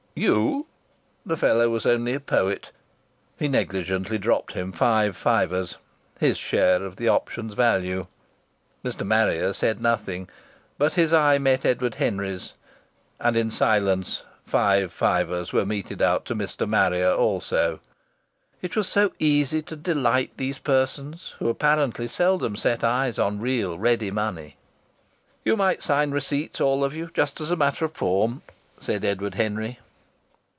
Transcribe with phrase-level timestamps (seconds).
[0.13, 0.65] "You!"
[1.25, 2.73] The fellow was only a poet.
[3.39, 5.77] He negligently dropped him five fivers,
[6.19, 8.07] his share of the option's value.
[8.83, 9.07] Mr.
[9.07, 10.27] Marrier said nothing,
[10.77, 12.55] but his eye met Edward Henry's,
[13.21, 16.67] and in silence five fivers were meted out to Mr.
[16.67, 17.79] Marrier also....
[18.61, 23.79] It was so easy to delight these persons who apparently seldom set eyes on real
[23.79, 24.57] ready money.
[25.45, 28.41] "You might sign receipts, all of you, just as a matter of form,"
[28.77, 29.79] said Edward Henry.